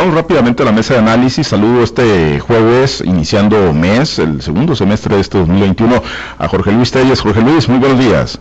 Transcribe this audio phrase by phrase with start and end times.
[0.00, 1.48] vamos rápidamente a la mesa de análisis.
[1.48, 6.02] Saludo este jueves, iniciando mes, el segundo semestre de este 2021,
[6.38, 7.20] a Jorge Luis Telles.
[7.20, 8.40] Jorge Luis, muy buenos días.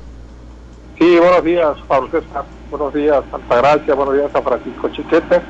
[0.98, 2.46] Sí, buenos días, Pablo César.
[2.72, 3.94] Buenos días, Altagracia.
[3.94, 5.42] Buenos días a Francisco Chiquete.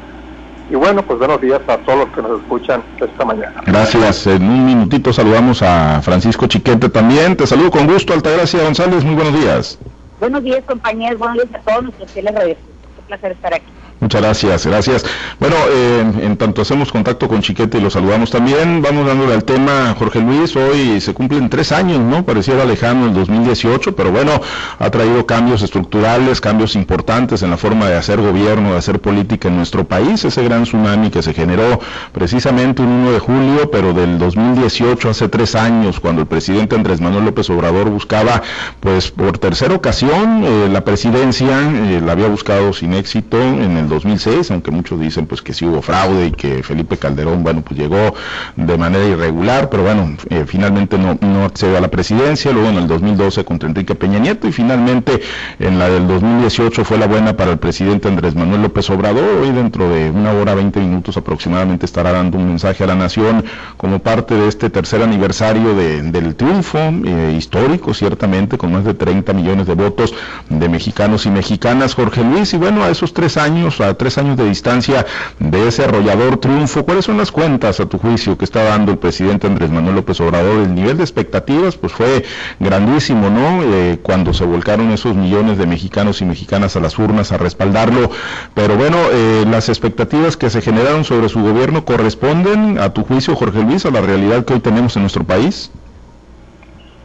[0.72, 3.62] Y bueno, pues buenos días a todos los que nos escuchan esta mañana.
[3.68, 4.26] Gracias.
[4.26, 7.38] En un minutito saludamos a Francisco Chiquete también.
[7.38, 9.04] Te saludo con gusto, Altagracia González.
[9.04, 9.78] Muy buenos días.
[10.20, 11.20] Buenos días, compañeros.
[11.20, 12.57] Buenos días a todos nuestros fieles Es
[13.00, 13.79] Un placer estar aquí.
[14.00, 15.05] Muchas gracias, gracias.
[15.39, 19.43] Bueno, eh, en tanto hacemos contacto con Chiquete y lo saludamos también, vamos dándole al
[19.43, 22.24] tema, Jorge Luis, hoy se cumplen tres años, ¿no?
[22.24, 24.39] Pareciera lejano el 2018, pero bueno,
[24.79, 29.50] ha traído cambios estructurales, cambios importantes en la forma de hacer gobierno, de hacer política
[29.50, 31.82] en nuestro país, ese gran tsunami que se generó
[32.13, 37.02] precisamente un 1 de julio, pero del 2018, hace tres años, cuando el presidente Andrés
[37.02, 38.44] Manuel López Obrador buscaba,
[38.80, 43.89] pues por tercera ocasión, eh, la presidencia, eh, la había buscado sin éxito en el
[43.89, 47.80] 2006, aunque muchos dicen pues que sí hubo fraude y que Felipe Calderón, bueno, pues
[47.80, 48.14] llegó
[48.56, 52.78] de manera irregular, pero bueno, eh, finalmente no, no accedió a la presidencia, luego en
[52.78, 55.22] el 2012 contra Enrique Peña Nieto y finalmente
[55.59, 59.52] en la del 2018 fue la buena para el presidente Andrés Manuel López Obrador, hoy
[59.52, 63.44] dentro de una hora 20 minutos aproximadamente estará dando un mensaje a la nación
[63.78, 69.33] como parte de este tercer aniversario del triunfo eh, histórico, ciertamente, con más de 30
[69.33, 70.13] millones de votos
[70.50, 74.38] de mexicanos y mexicanas, Jorge Luis, y bueno, a esos tres años a tres años
[74.38, 75.05] de distancia
[75.39, 78.97] de ese arrollador triunfo, ¿cuáles son las cuentas a tu juicio que está dando el
[78.97, 80.63] presidente Andrés Manuel López Obrador?
[80.63, 82.23] El nivel de expectativas pues fue
[82.59, 83.63] grandísimo, ¿no?
[83.63, 88.09] Eh, cuando se volcaron esos millones de mexicanos y mexicanas a las urnas a respaldarlo,
[88.53, 93.35] pero bueno, eh, las expectativas que se generaron sobre su gobierno corresponden a tu juicio,
[93.35, 95.72] Jorge Luis, a la realidad que hoy tenemos en nuestro país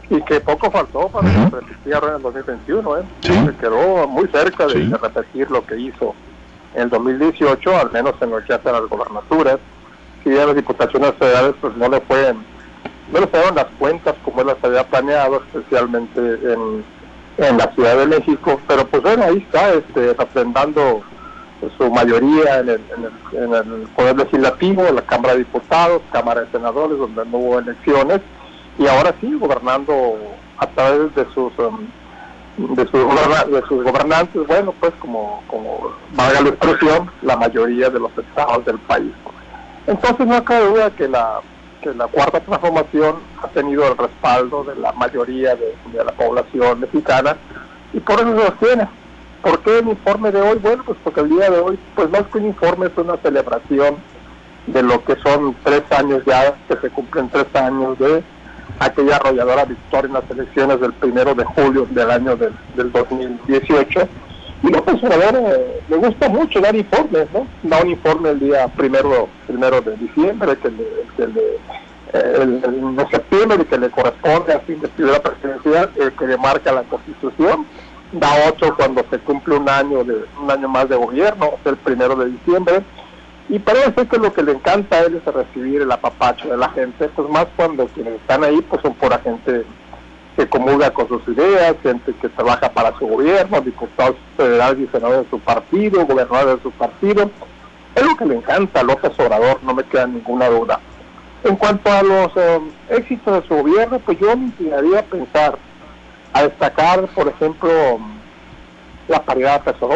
[0.09, 3.03] y que poco faltó para que se repitiera en el 2021, ¿eh?
[3.21, 6.13] Se quedó muy cerca de, repetir lo que hizo
[6.75, 9.57] en el 2018, al menos en lo que hace a las gobernaturas.
[10.23, 12.33] Si a las diputaciones federales pues no le fue,
[13.11, 16.83] no le fueron las cuentas como él las había planeado, especialmente en,
[17.37, 21.01] en la Ciudad de México, pero pues bueno, ahí está, este, refrendando
[21.77, 22.81] su mayoría en el,
[23.31, 28.21] en, el, Poder Legislativo, la Cámara de Diputados, Cámara de Senadores, donde no hubo elecciones,
[28.77, 30.17] y ahora sí, gobernando
[30.57, 31.57] a través de sus...
[31.59, 31.87] Um,
[32.57, 32.87] de
[33.67, 38.77] sus, gobernantes, bueno, pues como, como valga la expresión, la mayoría de los estados del
[38.79, 39.11] país.
[39.87, 41.41] Entonces no cabe duda que la,
[41.81, 47.35] que la cuarta transformación ha tenido el respaldo de la mayoría de, la población mexicana
[47.93, 48.87] y por eso se sostiene.
[49.41, 50.57] ¿Por qué el informe de hoy?
[50.57, 53.97] Bueno, pues porque el día de hoy, pues más que un informe, es una celebración
[54.65, 58.23] de lo que son tres años ya, que se cumplen tres años de
[58.79, 62.53] aquella arrolladora victoria en las elecciones del primero de julio del año del,
[62.91, 64.07] 2018.
[64.63, 67.47] Y López Obrador eh, le gusta mucho dar informes, ¿no?
[67.63, 70.85] Da un informe el día primero, primero de diciembre, que le,
[71.17, 71.41] que le
[72.13, 76.37] eh, el, de septiembre, que le corresponde a fin de la presidencial, el que le
[76.37, 77.65] marca la constitución.
[78.11, 82.15] Da otro cuando se cumple un año de un año más de gobierno, el primero
[82.15, 82.83] de diciembre
[83.47, 86.69] y parece que lo que le encanta a él es recibir el apapacho de la
[86.69, 89.63] gente, pues más cuando quienes están ahí pues son pura gente
[90.35, 95.23] que comulga con sus ideas, gente que trabaja para su gobierno, diputados federales y senadores
[95.25, 97.29] de su partido, gobernadores de su partido.
[97.93, 100.79] Es lo que le encanta a López Obrador, no me queda ninguna duda.
[101.43, 105.57] En cuanto a los eh, éxitos de su gobierno, pues yo me inclinaría a pensar,
[106.33, 107.69] a destacar, por ejemplo,
[109.07, 109.89] la paridad de peso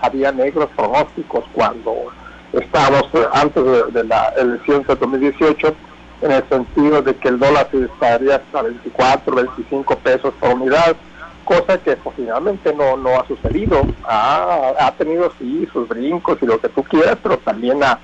[0.00, 2.12] Había negros pronósticos cuando
[2.60, 5.74] estábamos eh, antes de, la elección de 2018
[6.22, 10.96] en el sentido de que el dólar se estaría hasta 24, 25 pesos por unidad,
[11.44, 13.82] cosa que pues, finalmente no, no ha sucedido.
[14.04, 17.98] Ha, ha tenido sí sus brincos y lo que tú quieras, pero también ha,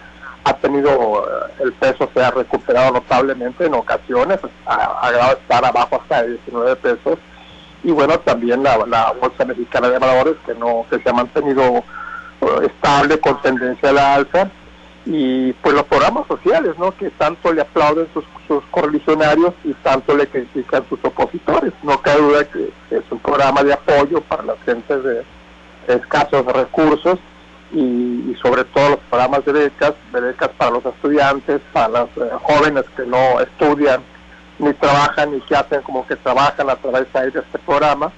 [0.44, 6.00] ha tenido, eh, el peso se ha recuperado notablemente en ocasiones, ha, ha estar abajo
[6.02, 7.18] hasta 19 pesos.
[7.82, 11.82] Y bueno, también la, la Bolsa Mexicana de Valores, que no que se ha mantenido
[12.62, 14.50] estable con tendencia a la alza
[15.06, 16.94] y pues los programas sociales, ¿no?
[16.96, 21.72] Que tanto le aplauden sus, sus correligionarios y tanto le critican sus opositores.
[21.82, 25.24] No cabe duda que es un programa de apoyo para las gentes de
[25.88, 27.18] escasos recursos
[27.72, 32.84] y, sobre todo los programas de becas, becas para los estudiantes, para los eh, jóvenes
[32.96, 34.02] que no estudian
[34.58, 38.12] ni trabajan ni que hacen como que trabajan a través de este programa.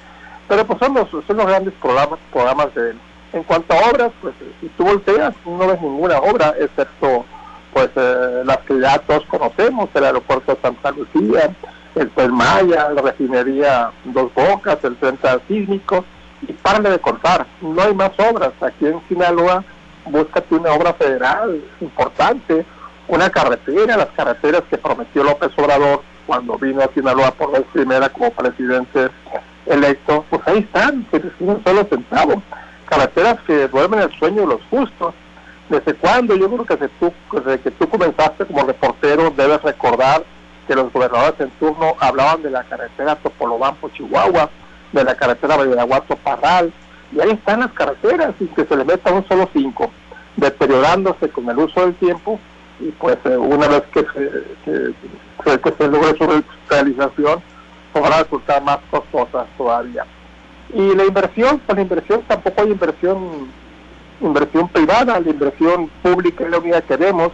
[0.48, 2.94] Pero pues son los, son los grandes programas, programas de
[3.32, 7.24] en cuanto a obras, pues si tú volteas, no ves ninguna obra, excepto
[7.72, 11.50] pues eh, las que ya todos conocemos, el aeropuerto de Santa Lucía,
[11.94, 16.04] el Tren Maya, la refinería Dos Bocas, el centro sísmico,
[16.46, 18.52] y párale de contar, no hay más obras.
[18.60, 19.64] Aquí en Sinaloa
[20.06, 22.66] búscate una obra federal importante,
[23.08, 28.08] una carretera, las carreteras que prometió López Obrador cuando vino a Sinaloa por vez primera
[28.08, 29.08] como presidente
[29.66, 32.42] electo, pues ahí están, que un solo centavo.
[32.92, 35.14] Carreteras que duermen el sueño de los justos.
[35.70, 36.36] ¿Desde cuándo?
[36.36, 40.22] Yo creo que desde, que tú comenzaste como reportero debes recordar
[40.68, 44.50] que los gobernadores en turno hablaban de la carretera Topolobampo, Chihuahua,
[44.92, 46.70] de la carretera Badiraguato, Parral,
[47.12, 49.90] y ahí están las carreteras y que se le meta un solo cinco,
[50.36, 52.38] deteriorándose con el uso del tiempo
[52.78, 54.94] y pues eh, una vez que se,
[55.44, 57.42] que, logre su realización
[57.94, 60.04] podrá resultar más costosas todavía.
[60.72, 63.48] Y la inversión, pues la inversión tampoco hay inversión
[64.22, 67.30] inversión privada, la inversión pública es la única que vemos,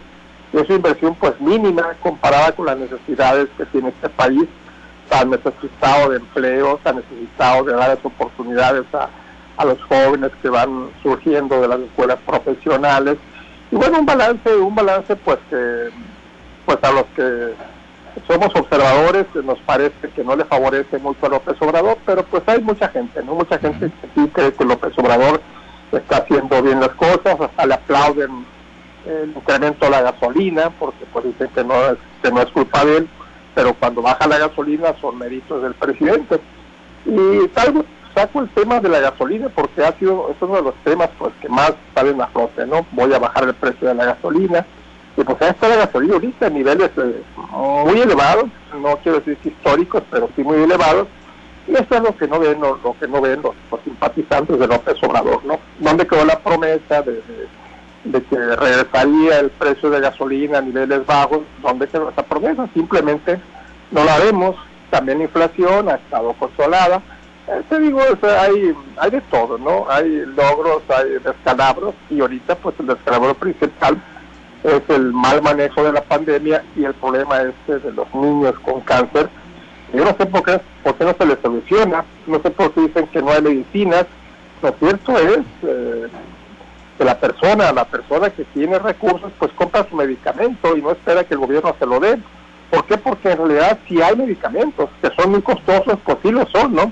[0.51, 4.45] y esa inversión pues mínima comparada con las necesidades que tiene este país,
[5.07, 9.09] tan necesitado de empleo, tan necesitado de dar oportunidades a,
[9.57, 13.17] a los jóvenes que van surgiendo de las escuelas profesionales.
[13.71, 15.89] Y bueno, un balance, un balance pues que
[16.65, 17.53] pues a los que
[18.27, 22.61] somos observadores nos parece que no le favorece mucho a López Obrador, pero pues hay
[22.61, 23.35] mucha gente, ¿no?
[23.35, 25.41] Mucha gente que sí cree que López Obrador
[25.91, 28.45] está haciendo bien las cosas, hasta le aplauden
[29.05, 32.85] el incremento de la gasolina, porque pues dicen que no es, que no es culpa
[32.85, 33.09] de él,
[33.55, 36.39] pero cuando baja la gasolina son méritos del presidente.
[37.05, 40.75] Y tal saco el tema de la gasolina porque ha sido es uno de los
[40.83, 42.85] temas pues que más salen a flote, ¿no?
[42.91, 44.65] Voy a bajar el precio de la gasolina.
[45.19, 47.21] Y pues está la gasolina ahorita en niveles eh,
[47.85, 48.45] muy elevados,
[48.81, 51.07] no quiero decir históricos, pero sí muy elevados.
[51.67, 54.95] Y eso es lo que no ven, lo, que no ven los, simpatizantes de López
[55.03, 55.59] Obrador, ¿no?
[55.79, 57.21] ¿Dónde quedó la promesa de,
[58.05, 61.41] de, que regresaría el precio de gasolina a niveles bajos?
[61.61, 62.69] ¿Dónde quedó esa promesa?
[62.73, 63.41] Simplemente
[63.91, 64.55] no la vemos.
[64.89, 67.01] También la inflación ha estado consolada
[67.49, 69.89] eh, te digo, hay, hay de todo, ¿no?
[69.89, 73.99] Hay logros, hay descalabros y ahorita pues el descalabro principal
[74.63, 78.81] es el mal manejo de la pandemia y el problema este de los niños con
[78.81, 79.29] cáncer.
[79.93, 82.81] Yo no sé por qué, por qué no se les soluciona, no sé por qué
[82.81, 84.05] dicen que no hay medicinas.
[84.61, 86.07] Lo cierto es eh,
[86.97, 91.23] que la persona, la persona que tiene recursos, pues compra su medicamento y no espera
[91.23, 92.19] que el gobierno se lo dé.
[92.69, 92.97] ¿Por qué?
[92.97, 96.91] Porque en realidad si hay medicamentos que son muy costosos, pues sí lo son, ¿no?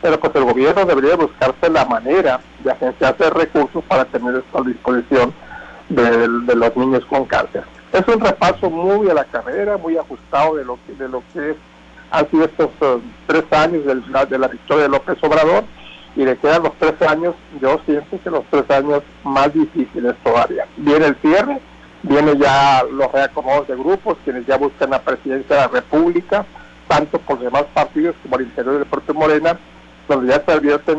[0.00, 4.64] pero pues el gobierno debería buscarse la manera de agenciarse recursos para tener esto a
[4.64, 5.32] disposición
[5.88, 7.64] de, los niños con cáncer.
[7.92, 11.56] Es un repaso muy a la carrera, muy ajustado de lo que, de lo que
[12.10, 15.64] han sido estos eh, tres años de la, de la victoria de López Obrador
[16.16, 20.66] y le quedan los tres años, yo siento que los tres años más difíciles todavía.
[20.76, 21.60] Viene el cierre,
[22.02, 26.44] viene ya los reacomodos de grupos, quienes ya buscan la presidencia de la República,
[26.88, 29.58] tanto por demás partidos como al interior del propio Morena,
[30.08, 30.98] donde ya se advierten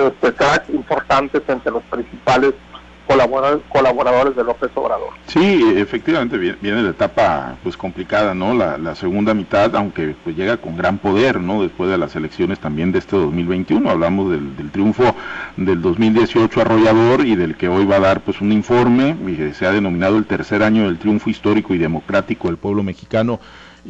[0.00, 2.54] este, cracks importantes entre los principales
[3.08, 5.10] colaboradores de López Obrador.
[5.26, 8.54] Sí, efectivamente viene, la etapa pues complicada, ¿no?
[8.54, 11.62] La, segunda mitad, aunque pues llega con gran poder, ¿no?
[11.62, 15.14] Después de las elecciones también de este 2021, hablamos del, del triunfo
[15.56, 19.66] del 2018 arrollador y del que hoy va a dar pues un informe que se
[19.66, 23.38] ha denominado el tercer año del triunfo histórico y democrático del pueblo mexicano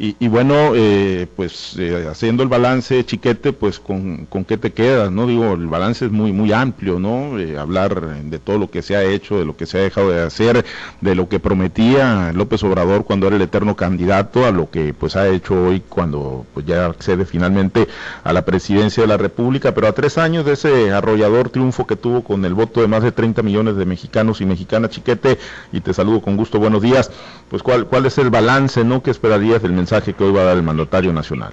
[0.01, 5.11] y, bueno, eh, pues eh, haciendo el balance, chiquete, pues con, con, qué te quedas,
[5.11, 5.27] ¿no?
[5.27, 7.37] Digo, el balance es muy, muy amplio, ¿no?
[7.37, 10.11] Eh, hablar de todo lo que se ha hecho, de lo que se ha dejado
[10.11, 10.63] de hacer,
[11.01, 15.17] de lo que prometía López Obrador cuando era el eterno candidato, a lo que pues
[15.17, 17.89] ha hecho hoy cuando pues ya accede finalmente
[18.23, 21.97] a la presidencia de la República, pero a tres años de ese arrollador triunfo que
[21.97, 25.37] tuvo con el voto de más de 30 millones de mexicanos y mexicanas, chiquete,
[25.73, 27.11] y te saludo con gusto, buenos días,
[27.49, 29.03] pues cuál, cuál es el balance, ¿no?
[29.03, 29.88] ¿Qué esperarías del mensaje?
[29.89, 31.51] Mensaje que hoy va a dar el mandatario nacional?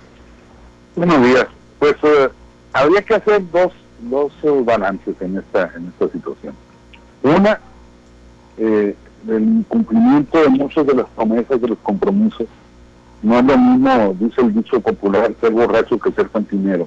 [0.94, 1.46] Buenos días.
[1.78, 2.28] Pues eh,
[2.74, 6.54] habría que hacer dos, dos eh, balances en esta, en esta situación.
[7.22, 7.58] Una,
[8.58, 8.94] eh,
[9.26, 12.46] el cumplimiento de muchas de las promesas, de los compromisos.
[13.22, 16.86] No es lo mismo, dice el dicho popular, ser borracho que ser cantinero.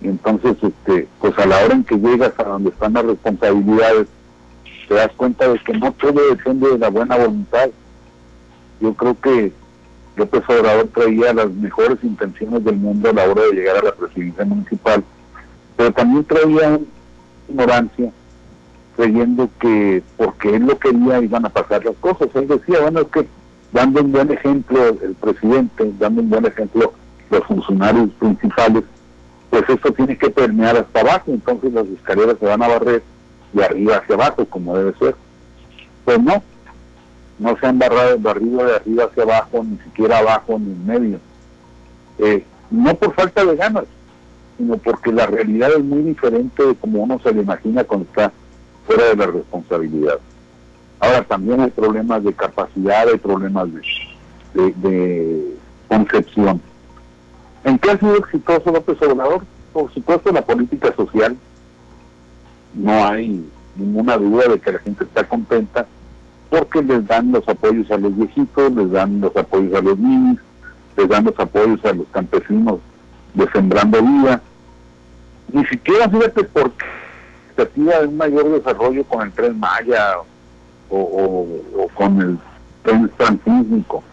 [0.00, 4.06] Entonces, este, pues a la hora en que llegas a donde están las responsabilidades,
[4.86, 7.68] te das cuenta de que no todo depende de la buena voluntad.
[8.80, 9.52] Yo creo que
[10.16, 13.92] López Obrador traía las mejores intenciones del mundo a la hora de llegar a la
[13.92, 15.02] presidencia municipal,
[15.76, 16.78] pero también traía
[17.48, 18.12] ignorancia,
[18.96, 22.28] creyendo que porque él lo quería iban a pasar las cosas.
[22.34, 23.26] Él decía, bueno, es que
[23.72, 26.92] dando un buen ejemplo el presidente, dando un buen ejemplo
[27.30, 28.84] los funcionarios principales,
[29.50, 33.02] pues esto tiene que permear hasta abajo, entonces las escaleras se van a barrer
[33.52, 35.16] de arriba hacia abajo, como debe ser.
[36.04, 36.42] Pues no,
[37.38, 41.18] no se han barrado, barrido de arriba hacia abajo, ni siquiera abajo ni en medio.
[42.18, 43.84] Eh, no por falta de ganas,
[44.56, 48.32] sino porque la realidad es muy diferente de como uno se le imagina cuando está
[48.86, 50.18] fuera de la responsabilidad.
[51.00, 53.68] Ahora también hay problemas de capacidad, hay problemas
[54.54, 55.56] de, de,
[55.88, 56.60] concepción.
[57.64, 59.42] ¿En qué ha sido exitoso López Obrador?
[59.72, 61.36] Por supuesto la política social.
[62.74, 63.44] No hay
[63.76, 65.86] ninguna duda de que la gente está contenta
[66.54, 70.38] porque les dan los apoyos a los viejitos, les dan los apoyos a los niños,
[70.96, 72.78] les dan los apoyos a los campesinos
[73.34, 74.40] de Sembrando Vida.
[75.52, 76.84] Ni siquiera, fíjate, porque
[77.48, 80.18] expectativa de un mayor desarrollo con el tren Maya
[80.90, 82.38] o, con el
[82.84, 84.04] tren transísmico.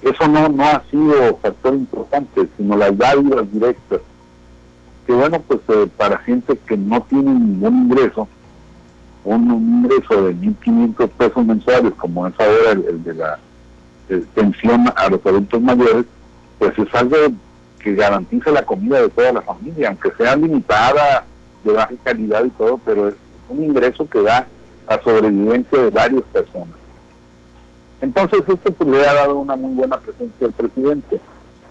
[0.00, 4.00] Eso no, no ha sido factor importante, sino las dádivas directas.
[5.06, 8.26] Que bueno, pues eh, para gente que no tiene ningún ingreso,
[9.24, 13.38] un, ingreso de 1.500 pesos mensuales, como es ahora el, de la
[14.34, 16.04] pensión a los adultos mayores,
[16.58, 17.16] pues es algo
[17.82, 21.24] que garantiza la comida de toda la familia, aunque sea limitada,
[21.64, 23.14] de baja calidad y todo, pero es
[23.48, 24.46] un ingreso que da
[24.86, 26.76] a sobrevivencia de varias personas.
[28.00, 31.20] Entonces esto pues, le ha dado una muy buena presencia al presidente.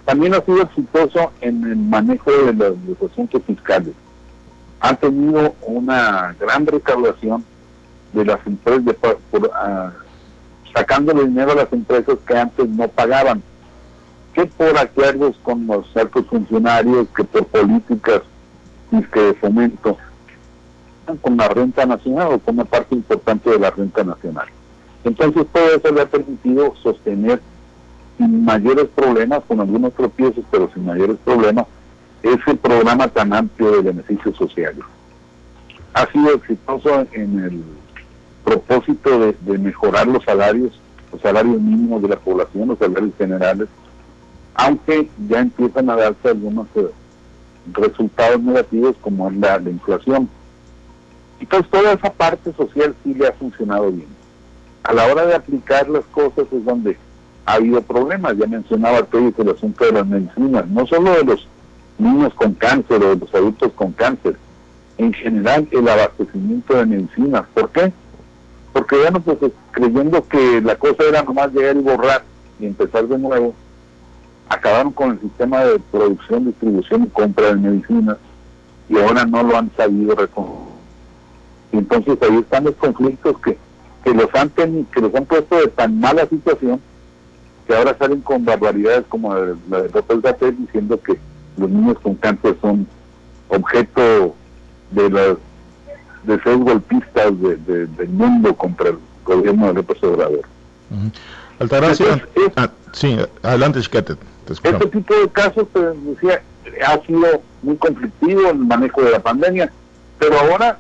[0.06, 3.94] También ha sido exitoso en el manejo de los, asuntos fiscales.
[4.84, 7.46] Ha tenido una gran recaudación
[8.12, 9.92] de las empresas, de, por, uh,
[10.76, 13.42] sacándole dinero a las empresas que antes no pagaban,
[14.34, 18.24] que por acuerdos con los altos funcionarios, que por políticas
[19.02, 19.98] que de fomento
[21.22, 24.48] con la renta nacional o como parte importante de la renta nacional.
[25.04, 27.42] Entonces todo eso le ha permitido sostener
[28.18, 31.66] sin mayores problemas, con algunos tropiezos, pero sin mayores problemas,
[32.24, 34.84] ese programa tan amplio de beneficios sociales.
[35.94, 37.64] Ha sido exitoso en el
[38.44, 40.80] propósito de, mejorar los salarios,
[41.12, 43.68] los salarios mínimos de la población, los salarios generales,
[44.56, 46.88] aunque ya empiezan a darse algunos eh,
[47.74, 50.30] resultados negativos como es la, inflación.
[51.40, 54.08] Entonces toda esa parte social sí le ha funcionado bien.
[54.84, 56.98] A la hora de aplicar las cosas es donde
[57.46, 58.38] ha habido problemas.
[58.38, 61.48] Ya mencionaba todo el asunto de las medicinas, no solo de los
[62.04, 64.38] niños con cáncer o los adultos con cáncer,
[64.98, 67.46] en general el abastecimiento de medicinas.
[67.54, 67.92] ¿Por qué?
[68.72, 69.38] Porque bueno, pues
[69.72, 72.24] creyendo que la cosa era nomás llegar y borrar
[72.60, 73.54] y empezar de nuevo,
[74.50, 78.18] acabaron con el sistema de producción, distribución y compra de medicinas
[78.90, 80.74] y ahora no lo han sabido reconocer.
[81.72, 83.58] Entonces ahí están los conflictos que,
[84.04, 86.80] que los han que los han puesto de tan mala situación
[87.66, 91.18] que ahora salen con barbaridades como la de López Gatel diciendo que
[91.58, 92.88] los niños con cáncer son
[93.50, 94.36] objeto
[94.92, 95.38] de los
[96.24, 100.42] deseos golpistas de, del mundo contra el gobierno de López Obrador.
[101.60, 104.16] Altagracia, ah, sí, adelante Chiquete.
[104.50, 106.42] Este tipo de casos, decía,
[106.86, 109.72] ha sido muy conflictivo en el manejo de la pandemia,
[110.20, 110.78] pero ahora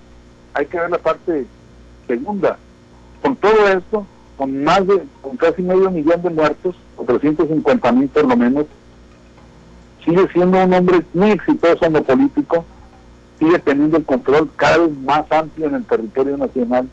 [0.53, 1.45] hay que ver la parte
[2.07, 2.57] segunda.
[3.21, 4.05] Con todo esto,
[4.37, 8.65] con más de, con casi medio millón de muertos, o 350 mil por lo menos,
[10.05, 12.65] sigue siendo un hombre muy exitoso en lo político,
[13.39, 16.87] sigue teniendo el control cada vez más amplio en el territorio nacional,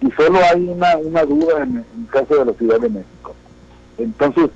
[0.00, 3.34] y solo hay una, una duda en el caso de la Ciudad de México.
[3.98, 4.50] Entonces,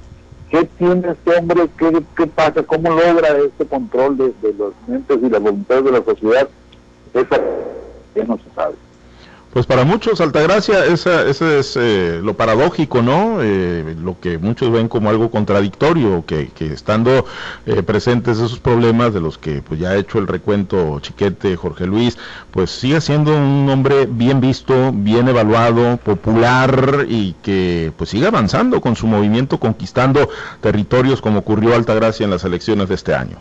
[0.51, 1.69] ¿Qué tiene este hombre?
[1.79, 2.63] ¿Qué, qué pasa?
[2.65, 6.49] ¿Cómo logra este control de, los mentes y la voluntad de la sociedad?
[7.15, 7.37] Eso
[8.15, 8.75] que no se sabe.
[9.53, 13.39] Pues para muchos, Altagracia, esa, ese es eh, lo paradójico, ¿no?
[13.43, 17.27] Eh, lo que muchos ven como algo contradictorio, que, que estando
[17.67, 21.89] eh, presentes esos problemas de los que pues ya ha hecho el recuento Chiquete, Jorge
[21.89, 22.17] Luis,
[22.53, 28.81] pues sigue siendo un hombre bien visto, bien evaluado, popular y que pues sigue avanzando
[28.81, 30.29] con su movimiento, conquistando
[30.61, 33.39] territorios como ocurrió Altagracia en las elecciones de este año.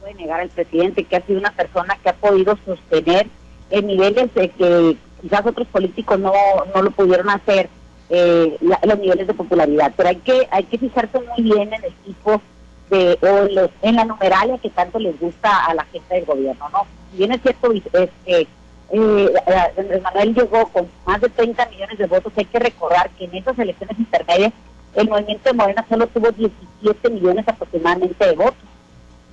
[0.00, 3.28] Puede negar al presidente que ha sido una persona que ha podido sostener
[3.70, 6.32] en niveles de que quizás otros políticos no,
[6.74, 7.68] no lo pudieron hacer,
[8.08, 9.92] eh, los niveles de popularidad.
[9.96, 12.42] Pero hay que hay que fijarse muy bien en el tipo
[12.90, 16.86] de, o en, la numeralia que tanto les gusta a la gente del gobierno, ¿no?
[17.10, 18.48] Si bien es cierto, es que
[18.92, 23.36] eh, Manuel llegó con más de 30 millones de votos, hay que recordar que en
[23.36, 24.52] esas elecciones intermedias
[24.94, 28.56] el movimiento de Morena solo tuvo 17 millones aproximadamente de votos,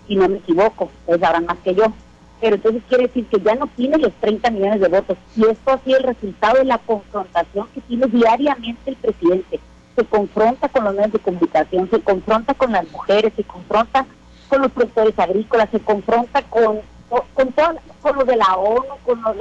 [0.07, 1.91] si no me equivoco, ustedes sabrán más que yo
[2.39, 5.17] pero entonces quiere decir que ya no tiene los 30 millones de votos.
[5.35, 9.59] Y esto ha sido el resultado de la confrontación que tiene diariamente el presidente.
[9.95, 14.05] Se confronta con los medios de comunicación, se confronta con las mujeres, se confronta
[14.49, 19.21] con los productores agrícolas, se confronta con con, todo, con los de la ONU, con
[19.21, 19.35] los,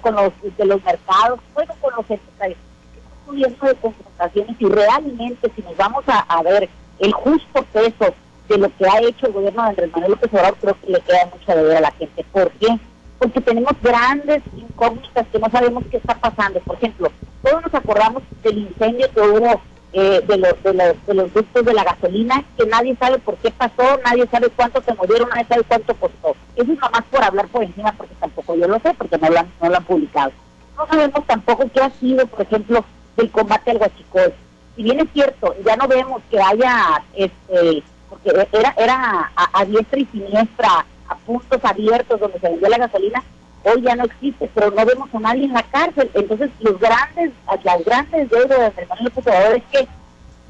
[0.00, 2.58] con los de los mercados, bueno, con los empresarios.
[2.96, 6.68] Es un de confrontaciones y realmente si nos vamos a, a ver
[6.98, 8.14] el justo peso
[8.52, 11.00] de lo que ha hecho el gobierno de Andrés Manuel López Obrador, creo que le
[11.00, 12.24] queda mucho de ver a la gente.
[12.32, 12.78] ¿Por qué?
[13.22, 16.58] porque tenemos grandes incógnitas que no sabemos qué está pasando.
[16.60, 17.12] Por ejemplo,
[17.44, 21.64] todos nos acordamos del incendio que hubo eh, de, los, de, los, de los ductos
[21.64, 25.46] de la gasolina, que nadie sabe por qué pasó, nadie sabe cuánto se murieron, nadie
[25.48, 26.34] sabe cuánto costó.
[26.56, 29.38] Eso es nomás por hablar por encima, porque tampoco yo lo sé, porque no lo
[29.38, 30.32] han, no lo han publicado.
[30.76, 32.84] No sabemos tampoco qué ha sido, por ejemplo,
[33.16, 34.34] del combate al huachicol.
[34.74, 39.98] Si bien es cierto, ya no vemos que haya, este, porque era, era a diestra
[39.98, 43.22] y siniestra, a puntos abiertos donde se vendía la gasolina,
[43.64, 46.10] hoy ya no existe, pero no vemos a nadie en la cárcel.
[46.14, 47.32] Entonces, los grandes,
[47.64, 49.88] las grandes deudas del López Obrador es que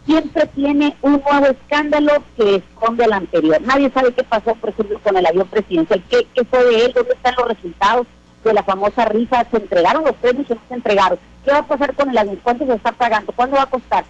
[0.04, 3.60] siempre tiene un nuevo escándalo que esconde el anterior.
[3.62, 6.92] Nadie sabe qué pasó, por ejemplo, con el avión presidencial, qué, qué fue de él,
[6.92, 8.06] dónde están los resultados
[8.42, 11.18] de la famosa rifa, se entregaron los premios o no se entregaron.
[11.44, 12.40] ¿Qué va a pasar con el avión?
[12.42, 13.32] ¿Cuánto se está pagando?
[13.32, 14.04] ¿Cuándo va a costar?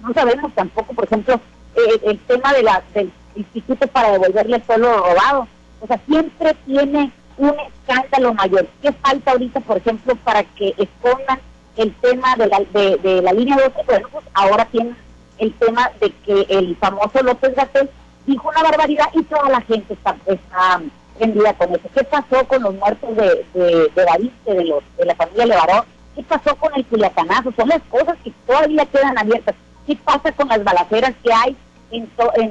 [0.00, 1.38] No sabemos tampoco, por ejemplo,
[1.78, 5.46] eh, el tema de la, del Instituto para devolverle el pueblo robado.
[5.80, 8.66] O sea, siempre tiene un escándalo mayor.
[8.82, 11.40] ¿Qué falta ahorita, por ejemplo, para que escondan
[11.76, 13.70] el tema de la, de, la línea 12?
[13.86, 14.96] Bueno, pues ahora tienen
[15.38, 17.88] el tema de que el famoso López Gatel
[18.26, 20.80] dijo una barbaridad y toda la gente está, está
[21.16, 21.88] prendida con eso.
[21.94, 25.84] ¿Qué pasó con los muertos de, de, de de, los, de la familia Levarón?
[26.16, 27.52] ¿Qué pasó con el Culiacanazo?
[27.56, 29.54] Son las cosas que todavía quedan abiertas.
[29.86, 31.56] ¿Qué pasa con las balaceras que hay
[31.90, 32.10] en,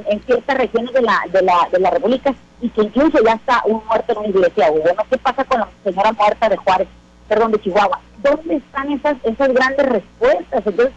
[0.10, 3.62] en, ciertas regiones de la, de, la, de la República y que incluso ya está
[3.66, 4.72] un muerto en una iglesia.
[4.72, 6.88] Bueno, ¿qué pasa con la señora muerta de Juárez,
[7.28, 8.00] perdón, de Chihuahua?
[8.24, 10.66] ¿Dónde están esas, esas grandes respuestas?
[10.66, 10.94] Entonces,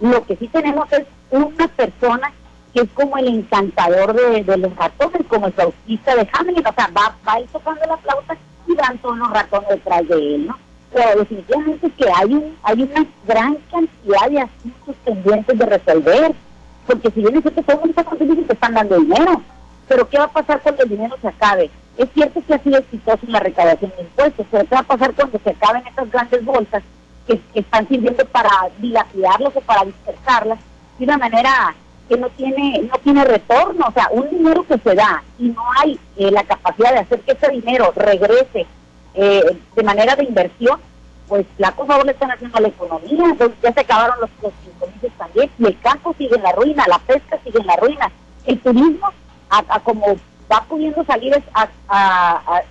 [0.00, 2.32] lo que sí tenemos es una persona
[2.72, 6.90] que es como el encantador de, los ratones, como el flautista de Hamilton, o sea,
[6.96, 8.36] va, va a ir tocando la flauta
[8.68, 10.56] y van todos los ratones detrás de él, ¿no?
[10.92, 16.34] Pero definitivamente que hay, un, hay una gran cantidad de asuntos pendientes de resolver
[16.90, 19.40] porque si bien es cierto, todo mundo está que están dando dinero,
[19.86, 21.70] pero ¿qué va a pasar cuando el dinero se acabe?
[21.96, 24.84] Es cierto que ha sido exitoso en la recaudación de impuestos, pero ¿qué va a
[24.84, 26.82] pasar cuando se acaben estas grandes bolsas
[27.28, 30.58] que, están sirviendo para dilapidarlos o para dispersarlas
[30.98, 31.76] de una manera
[32.08, 33.86] que no tiene no tiene retorno?
[33.86, 37.20] O sea, un dinero que se da y no hay eh, la capacidad de hacer
[37.20, 38.66] que ese dinero regrese
[39.14, 40.80] eh, de manera de inversión,
[41.30, 44.52] pues la cosa le están haciendo a la economía, entonces ya se acabaron los, los
[45.16, 48.10] también, y el campo sigue en la ruina, la pesca sigue en la ruina,
[48.46, 49.08] el turismo,
[49.84, 50.16] como
[50.52, 51.40] va pudiendo salir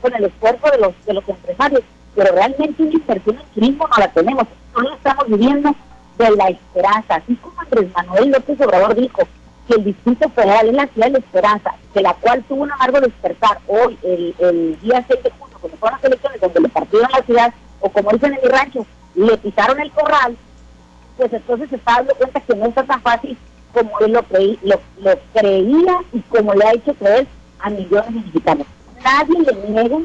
[0.01, 1.81] con el esfuerzo de los, empresarios,
[2.13, 4.43] pero realmente una inversión en turismo no la tenemos,
[4.73, 5.73] solo estamos viviendo
[6.17, 9.21] de la esperanza, así como Andrés Manuel López Obrador dijo
[9.69, 12.71] que el Distrito Federal es la ciudad de la esperanza, de la cual tuvo un
[12.73, 16.67] amargo despertar hoy, el, el día 6 de junio, cuando fueron las elecciones donde le
[16.67, 20.37] partieron la ciudad o como dicen en mi rancho, le pisaron el corral,
[21.17, 23.37] pues entonces se está dando cuenta que no está tan fácil
[23.73, 24.25] como él lo,
[25.01, 27.27] lo, creía y como le ha hecho creer
[27.59, 28.67] a millones de mexicanos.
[29.03, 29.97] Nadie le niega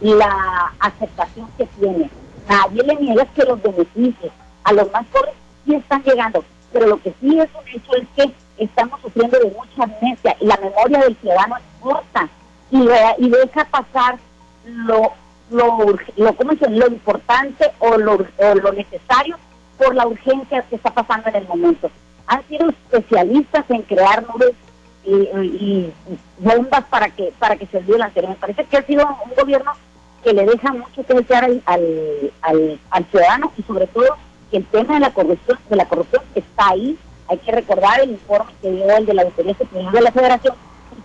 [0.00, 2.10] la aceptación que tiene,
[2.48, 4.32] nadie le niega que los beneficios
[4.64, 5.34] a los más pobres
[5.64, 8.34] sí están llegando, pero lo que sí es un hecho es que
[8.64, 12.28] estamos sufriendo de mucha amnesia y la memoria del ciudadano es corta
[12.70, 12.82] y,
[13.18, 14.18] y deja pasar
[14.64, 15.12] lo
[15.50, 18.18] lo, lo, ¿cómo lo importante o lo,
[18.62, 19.36] lo necesario
[19.78, 21.90] por la urgencia que está pasando en el momento.
[22.26, 24.52] Han sido especialistas en crear nubes
[25.04, 25.90] y,
[26.38, 28.30] bombas para que para que se olvide la anterior.
[28.30, 29.72] Me parece que ha sido un gobierno
[30.22, 34.16] que le deja mucho que desear al, al, al, ciudadano y sobre todo
[34.50, 36.96] que el tema de la corrupción de la corrupción está ahí.
[37.28, 40.54] Hay que recordar el informe que dio el de la Autoridad Superior de la Federación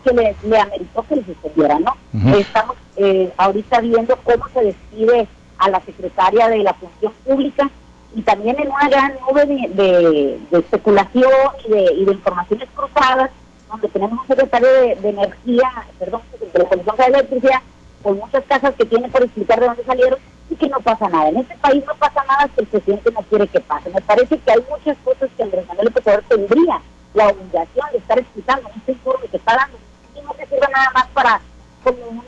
[0.10, 1.96] que le, le ameritó que le suspendiera, ¿no?
[2.38, 7.70] Estamos eh, ahorita viendo cómo se despide a la secretaria de la Función Pública
[8.16, 11.32] y también en una gran nube de, especulación
[11.66, 13.30] y de, y de, informaciones cruzadas,
[13.70, 17.62] donde tenemos un secretario de, energía, perdón, de la Comisión de Electricidad,
[18.02, 20.20] con muchas casas que tiene por explicar de dónde salieron
[20.50, 21.30] y que no pasa nada.
[21.30, 23.90] En este país no pasa nada si el presidente no quiere que pase.
[23.90, 26.82] Me parece que hay muchas cosas que Andrés Manuel López tendría
[27.14, 29.78] la obligación de estar explicando en este informe que está dando
[30.68, 31.42] nada más para
[31.84, 32.24] como un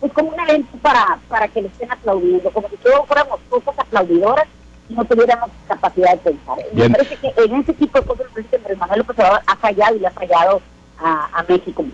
[0.00, 3.78] pues como un evento para, para que le estén aplaudiendo, como si todos fuéramos cosas
[3.78, 4.46] aplaudidoras
[4.88, 6.56] y no tuviéramos capacidad de pensar.
[6.72, 9.96] Me parece que en ese tipo de cosas el presidente Manuel López Obrador ha fallado
[9.96, 10.62] y le ha fallado
[10.98, 11.84] a, México.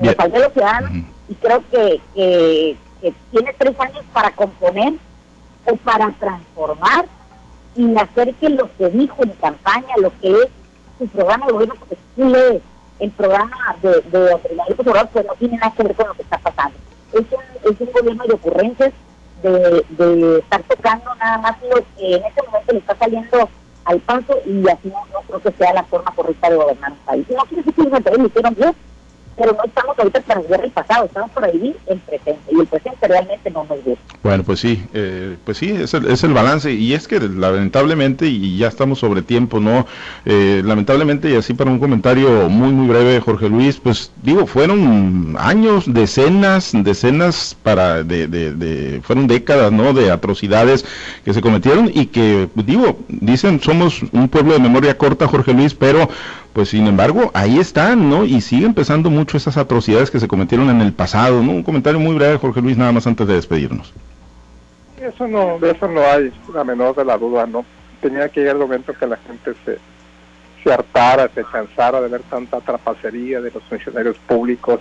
[0.00, 0.90] Me falta los ciudadanos
[1.28, 4.94] y creo que, que, que tiene tres años para componer
[5.66, 7.06] o para transformar
[7.76, 10.48] y hacer que lo que dijo en campaña, lo que es
[10.98, 12.62] su programa de gobierno, porque lees
[13.00, 16.38] el programa de, de Obrador, pues no tiene nada que ver con lo que está
[16.38, 16.76] pasando.
[17.12, 18.92] Es un, es un gobierno de ocurrencias,
[19.42, 23.48] de, de estar tocando nada más lo que en este momento le está saliendo
[23.84, 27.26] al paso y así no, creo que sea la forma correcta de gobernar un país.
[27.30, 28.74] No quiere decir que los lo hicieron bien,
[29.36, 32.66] pero no estamos ahorita para ver el pasado, estamos para vivir el presente y el
[32.66, 34.02] presente realmente no nos gusta.
[34.22, 38.26] Bueno, pues sí, eh, pues sí, es el, es el balance y es que lamentablemente,
[38.26, 39.86] y ya estamos sobre tiempo, ¿no?
[40.24, 45.36] Eh, lamentablemente, y así para un comentario muy, muy breve, Jorge Luis, pues digo, fueron
[45.38, 49.92] años, decenas, decenas para, de, de, de fueron décadas, ¿no?
[49.92, 50.84] De atrocidades
[51.24, 55.74] que se cometieron y que, digo, dicen, somos un pueblo de memoria corta, Jorge Luis,
[55.74, 56.08] pero
[56.54, 58.24] pues sin embargo, ahí están, ¿no?
[58.24, 61.50] Y siguen pesando mucho esas atrocidades que se cometieron en el pasado, ¿no?
[61.50, 63.92] Un comentario muy breve, Jorge Luis, nada más antes de despedirnos.
[65.02, 67.66] Eso no, de eso no hay la menor de la duda, ¿no?
[68.00, 69.78] Tenía que llegar el momento que la gente se,
[70.62, 74.78] se hartara, se cansara de ver tanta trapacería de los funcionarios públicos,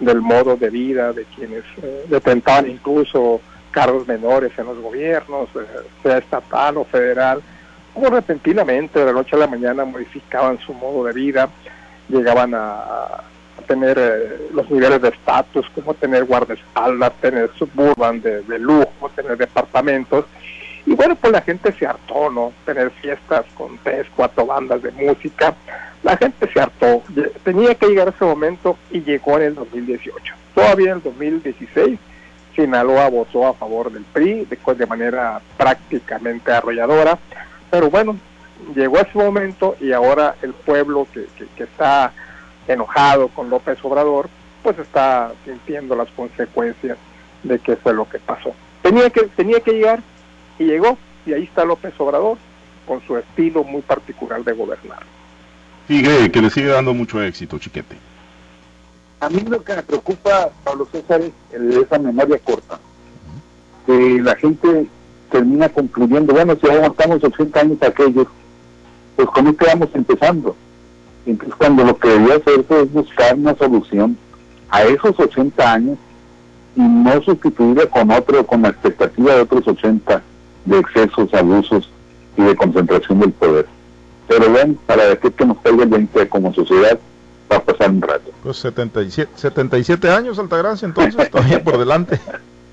[0.00, 3.40] del modo de vida de quienes eh, detentaban incluso
[3.70, 7.40] cargos menores en los gobiernos, eh, sea estatal o federal
[7.96, 11.48] como repentinamente de la noche a la mañana modificaban su modo de vida,
[12.10, 13.22] llegaban a,
[13.66, 20.26] tener eh, los niveles de estatus, como tener guardaespaldas, tener suburban de, lujo, tener departamentos.
[20.84, 22.52] Y bueno, pues la gente se hartó, ¿no?
[22.66, 25.54] Tener fiestas con tres, cuatro bandas de música.
[26.02, 27.02] La gente se hartó.
[27.44, 30.34] Tenía que llegar ese momento y llegó en el 2018.
[30.54, 31.98] Todavía en el 2016,
[32.54, 37.18] Sinaloa votó a favor del PRI, de, de manera prácticamente arrolladora
[37.70, 38.16] pero bueno,
[38.74, 41.26] llegó ese momento y ahora el pueblo que,
[41.56, 42.12] que, está
[42.68, 44.28] enojado con López Obrador,
[44.62, 46.98] pues está sintiendo las consecuencias
[47.42, 48.54] de qué fue lo que pasó.
[48.82, 50.00] Tenía que, tenía que llegar
[50.58, 52.38] y llegó, y ahí está López Obrador,
[52.86, 55.02] con su estilo muy particular de gobernar.
[55.88, 57.96] Sigue, que le sigue dando mucho éxito, chiquete.
[59.20, 62.78] A mí lo que me preocupa, Pablo César, es esa memoria corta.
[63.86, 64.88] Que la gente
[65.36, 68.26] termina concluyendo, bueno, si aguantamos 80 años aquellos,
[69.16, 70.56] pues con esto vamos empezando.
[71.26, 74.16] Entonces cuando lo que debería hacerse es buscar una solución
[74.70, 75.98] a esos 80 años
[76.74, 80.22] y no sustituirla con otro, con la expectativa de otros 80
[80.64, 81.90] de excesos, abusos
[82.38, 83.66] y de concentración del poder.
[84.28, 86.98] Pero ven, para decir que nos caiga el 20 como sociedad,
[87.52, 88.30] va a pasar un rato.
[88.42, 92.18] Pues 77, 77 años, Altagracia, entonces, todavía por delante.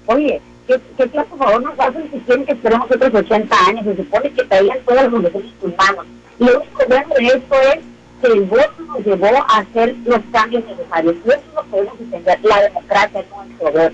[0.05, 3.85] Oye, ¿Qué, qué por favor nos hacen si quieren que esperemos otros 80 años?
[3.85, 6.05] Se supone que traían todas los derechos humanos.
[6.39, 7.79] Y lo único bueno de esto es
[8.21, 11.15] que el voto nos llevó a hacer los cambios necesarios.
[11.25, 12.39] Y eso lo podemos entender.
[12.43, 13.93] La democracia no es poder.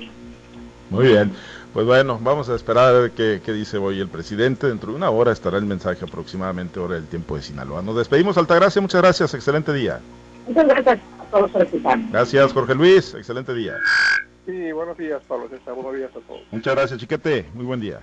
[0.89, 1.34] Muy bien.
[1.73, 4.67] Pues bueno, vamos a esperar a ver qué, qué, dice hoy el presidente.
[4.67, 7.82] Dentro de una hora estará el mensaje aproximadamente hora del tiempo de Sinaloa.
[7.82, 8.82] Nos despedimos, Altagracia.
[8.82, 9.34] Muchas gracias.
[9.34, 9.99] Excelente día.
[10.47, 12.12] Muchas gracias a todos por escucharnos.
[12.12, 13.13] Gracias, Jorge Luis.
[13.13, 13.75] Excelente día.
[14.49, 15.47] Sí, buenos días, Pablo.
[15.47, 16.41] Buenos días a todos.
[16.51, 17.51] Muchas gracias, Chiquete.
[17.53, 17.99] Muy buen día.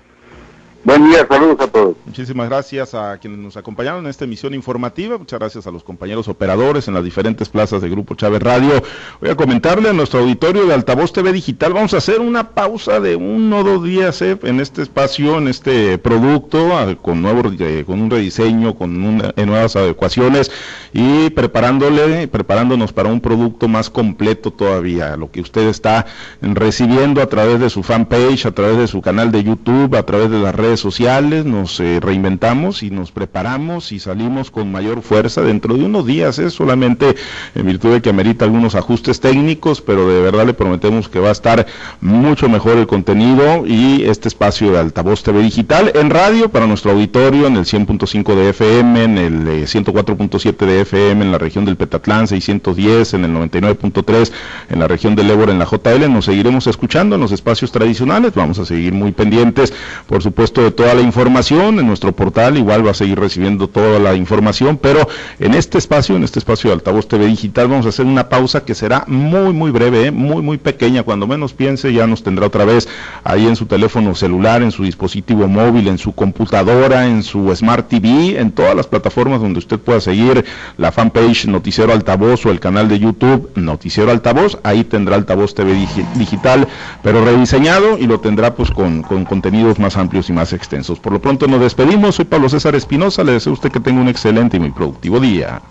[0.84, 1.96] Buen día, saludos a todos.
[2.04, 5.18] Muchísimas gracias a quienes nos acompañaron en esta emisión informativa.
[5.18, 8.82] Muchas gracias a los compañeros operadores en las diferentes plazas de Grupo Chávez Radio.
[9.20, 11.72] Voy a comentarle a nuestro auditorio de Altavoz TV Digital.
[11.72, 15.48] Vamos a hacer una pausa de uno o dos días eh, en este espacio, en
[15.48, 16.70] este producto,
[17.02, 20.52] con, nuevo, eh, con un rediseño, con una, eh, nuevas adecuaciones
[20.92, 25.16] y preparándole, preparándonos para un producto más completo todavía.
[25.16, 26.06] Lo que usted está
[26.40, 30.30] recibiendo a través de su fanpage, a través de su canal de YouTube, a través
[30.30, 35.42] de las redes sociales, nos eh, reinventamos y nos preparamos y salimos con mayor fuerza.
[35.42, 37.14] Dentro de unos días, es solamente
[37.54, 41.28] en virtud de que amerita algunos ajustes técnicos, pero de verdad le prometemos que va
[41.28, 41.66] a estar
[42.00, 46.92] mucho mejor el contenido y este espacio de altavoz TV digital en radio para nuestro
[46.92, 51.64] auditorio en el 100.5 de FM, en el 104.7 eh, de FM en la región
[51.64, 54.32] del Petatlán, 610 en el 99.3
[54.70, 58.34] en la región del Ébora en la JL, nos seguiremos escuchando en los espacios tradicionales,
[58.34, 59.72] vamos a seguir muy pendientes,
[60.06, 63.98] por supuesto de toda la información en nuestro portal, igual va a seguir recibiendo toda
[63.98, 67.90] la información, pero en este espacio, en este espacio de Altavoz TV Digital, vamos a
[67.90, 70.10] hacer una pausa que será muy, muy breve, ¿eh?
[70.10, 72.88] muy, muy pequeña, cuando menos piense ya nos tendrá otra vez
[73.24, 77.88] ahí en su teléfono celular, en su dispositivo móvil, en su computadora, en su Smart
[77.88, 80.44] TV, en todas las plataformas donde usted pueda seguir
[80.78, 85.74] la fanpage Noticiero Altavoz o el canal de YouTube Noticiero Altavoz, ahí tendrá Altavoz TV
[86.14, 86.68] Digital,
[87.02, 90.98] pero rediseñado y lo tendrá pues con, con contenidos más amplios y extensos.
[90.98, 92.16] Por lo pronto nos despedimos.
[92.16, 93.24] Soy Pablo César Espinosa.
[93.24, 95.62] Le deseo a usted que tenga un excelente y muy productivo día.